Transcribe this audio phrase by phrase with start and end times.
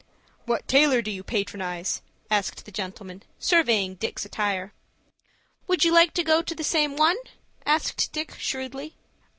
[0.45, 2.01] "What tailor do you patronize?"
[2.31, 4.73] asked the gentleman, surveying Dick's attire.
[5.67, 7.17] "Would you like to go to the same one?"
[7.67, 8.95] asked Dick, shrewdly.